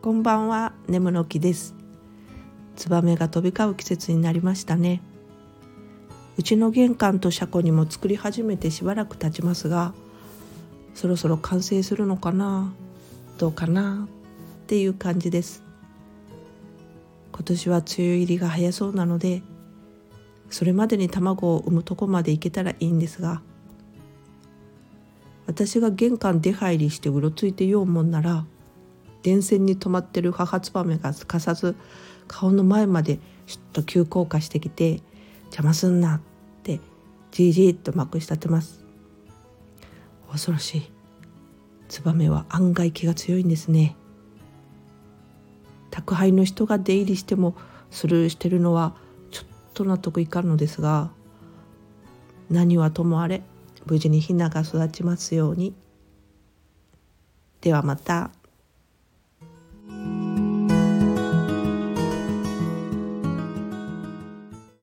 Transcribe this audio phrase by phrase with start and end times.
[0.00, 1.74] こんばんは眠の木です。
[2.76, 5.02] ツバメが飛び交う季節になりましたね。
[6.36, 9.92] うちの玄関と車庫にも作り始めてしばらく経ちますが
[10.94, 12.72] そろそろ完成するのかな
[13.38, 14.06] どうかな
[14.62, 15.64] っていう感じです。
[17.32, 19.42] 今年は梅雨入りが早そうなので
[20.48, 23.42] それまでに卵を産むとこまで行けたらいいんですが
[25.48, 28.44] 私が玄関出入りしてうろついてようもんなら
[29.28, 31.76] 電線に止まってる母ツバメがすかさず
[32.28, 35.02] 顔の前までシュッと急降下してきて
[35.48, 36.20] 邪魔すんなっ
[36.62, 36.80] て
[37.30, 38.82] じいじいとまくし立てます。
[40.32, 40.92] 恐ろしい。
[41.88, 43.96] ツバメは案外気が強いんですね。
[45.90, 47.54] 宅配の人が出入りしても
[47.90, 48.94] スルーしてるのは
[49.30, 51.10] ちょっと納得いかんのですが
[52.48, 53.42] 何はともあれ
[53.84, 55.74] 無事にヒナが育ちますように。
[57.60, 58.30] ではまた。